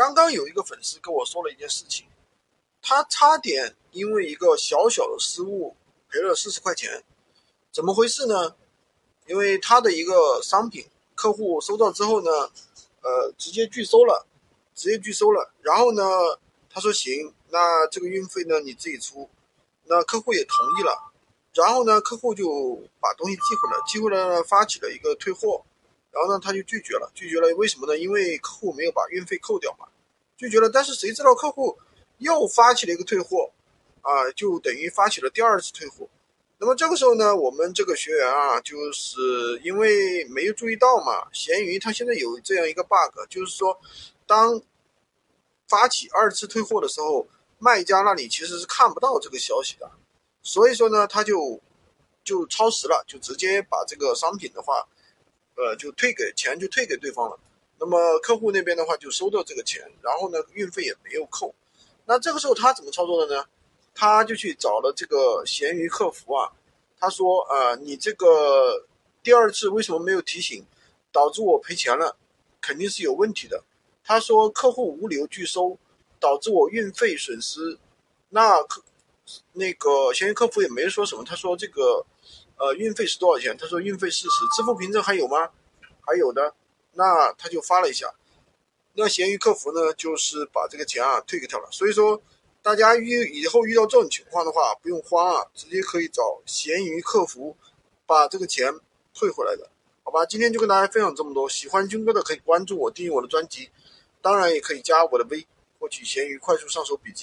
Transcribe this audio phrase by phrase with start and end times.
[0.00, 2.06] 刚刚有一个粉丝跟我说了一件事情，
[2.80, 5.76] 他差点因为一个小小的失误
[6.08, 7.04] 赔了四十块钱，
[7.70, 8.54] 怎么回事呢？
[9.26, 12.30] 因为他的一个商品客户收到之后呢，
[13.02, 14.26] 呃，直接拒收了，
[14.74, 15.52] 直接拒收了。
[15.60, 16.02] 然后呢，
[16.70, 19.28] 他说行，那这个运费呢你自己出，
[19.84, 21.12] 那客户也同意了。
[21.52, 25.62] 然后呢，客户就把东西寄回来，寄回来呢，发起了一个退货，
[26.12, 27.96] 然后呢，他就拒绝了，拒绝了，为什么呢？
[27.98, 29.86] 因为客户没有把运费扣掉嘛，
[30.36, 30.68] 拒绝了。
[30.68, 31.78] 但是谁知道客户
[32.18, 33.50] 又发起了一个退货，
[34.02, 36.08] 啊，就等于发起了第二次退货。
[36.58, 43.80] 那么这个时候呢，我们这个学员啊，就是因为没有注意到嘛，闲鱼它现在有这样一个 bug，就是说，
[44.26, 44.60] 当
[45.68, 47.26] 发起二次退货的时候，
[47.58, 49.90] 卖家那里其实是看不到这个消息的。
[50.42, 51.58] 所以说呢，他就
[52.24, 54.86] 就超时了，就直接把这个商品的话，
[55.62, 57.38] 呃，就退给钱就退给对方了。
[57.78, 61.54] 那么客户那边的话就收到这个钱，然后呢运费也没有扣。
[62.06, 63.44] 那这个时候他怎么操作的呢？
[63.94, 66.50] 他就去找了这个闲鱼客服啊，
[66.98, 68.86] 他说呃，你这个
[69.22, 70.64] 第二次为什么没有提醒，
[71.12, 72.16] 导致我赔钱了，
[72.60, 73.62] 肯定是有问题的。
[74.02, 75.78] 他说客户无理由拒收，
[76.18, 77.78] 导致我运费损失。
[78.30, 78.82] 那客。
[79.52, 82.04] 那个闲鱼客服也没说什么，他说这个，
[82.56, 83.56] 呃，运费是多少钱？
[83.56, 85.48] 他说运费四十，支付凭证还有吗？
[86.10, 86.52] 还有的，
[86.94, 88.12] 那他就发了一下，
[88.94, 91.68] 那闲鱼客服呢，就是把这个钱啊退给他了。
[91.70, 92.20] 所以说，
[92.62, 97.56] 大家遇以后遇到这种情况的话，不用慌啊，直接可以找闲鱼客服
[98.06, 98.74] 把这个钱
[99.14, 99.70] 退回来的，
[100.02, 100.26] 好吧？
[100.26, 103.70] 今天就跟大家分享这么多，喜欢军哥的可以关注我，订阅我的专辑，
[104.20, 105.46] 当然也可以加我的微，
[105.78, 107.18] 获取闲鱼快速上手笔记。